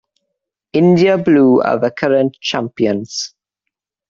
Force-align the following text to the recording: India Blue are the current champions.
India 0.73 1.15
Blue 1.15 1.61
are 1.61 1.77
the 1.77 1.91
current 1.91 2.35
champions. 2.41 3.35